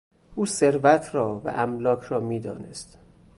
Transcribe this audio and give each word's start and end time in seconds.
او 0.35 0.45
ثروت 0.45 1.15
را 1.15 1.39
و 1.39 1.47
املاک 1.55 2.03
را 2.03 2.19
میدانست. 2.19 2.97